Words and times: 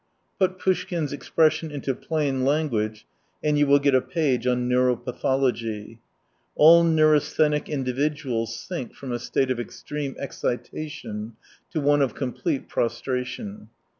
Put 0.39 0.57
Poushkin's 0.57 1.13
expression 1.13 1.69
into 1.69 1.93
plain 1.93 2.43
language, 2.43 3.05
and 3.43 3.55
you 3.59 3.67
will 3.67 3.77
get 3.77 3.93
a 3.93 4.01
page 4.01 4.47
on 4.47 4.67
neuropathology. 4.67 5.99
All 6.55 6.83
neurasthenic 6.83 7.69
indi 7.69 7.93
viduals 7.93 8.47
sink 8.47 8.95
from 8.95 9.11
a 9.11 9.19
state 9.19 9.51
of 9.51 9.59
extreme 9.59 10.15
excita 10.15 10.89
tion 10.89 11.35
to 11.69 11.79
one 11.81 12.01
of 12.01 12.15
complete 12.15 12.67
prostration. 12.67 13.69